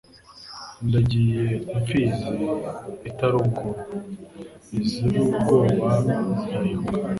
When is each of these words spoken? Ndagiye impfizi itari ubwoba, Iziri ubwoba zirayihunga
Ndagiye 0.87 1.41
impfizi 1.75 2.29
itari 3.09 3.35
ubwoba, 3.41 3.81
Iziri 4.79 5.17
ubwoba 5.31 5.89
zirayihunga 6.41 6.91